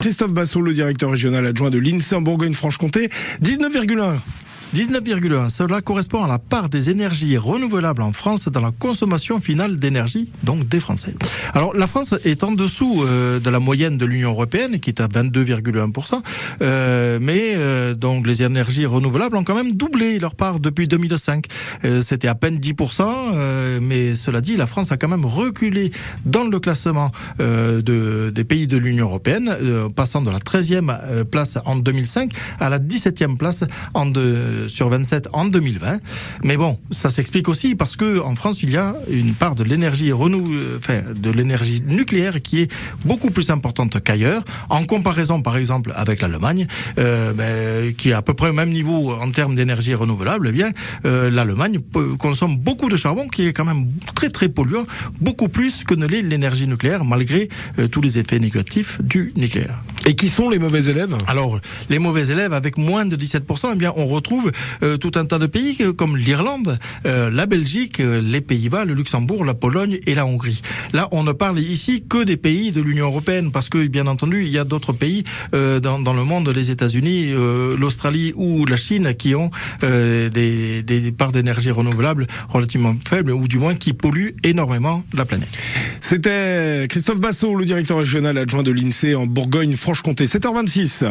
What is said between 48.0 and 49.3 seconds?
est à peu près au même niveau en